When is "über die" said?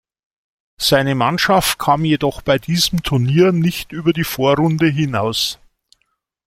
3.91-4.23